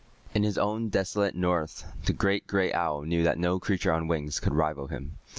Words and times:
In 0.33 0.41
his 0.41 0.57
own 0.57 0.89
desolate 0.89 1.35
north 1.35 1.85
the 2.05 2.11
great 2.13 2.47
gray 2.47 2.73
owl 2.73 3.03
knew 3.03 3.21
that 3.21 3.37
no 3.37 3.59
creature 3.59 3.93
on 3.93 4.07
wings 4.07 4.39
could 4.39 4.55
rival 4.55 4.87
him. 4.87 5.19